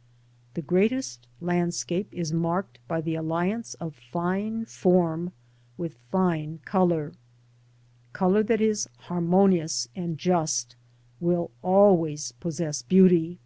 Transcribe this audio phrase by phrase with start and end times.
[0.00, 0.02] ^
[0.54, 7.12] / The greatest landscape is marked by the alliance of fine form / with fine colour.
[8.14, 10.74] Colour that is harmonious and just
[11.20, 13.40] will always possess beauty.